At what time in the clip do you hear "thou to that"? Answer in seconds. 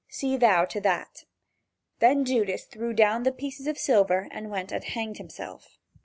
0.35-1.25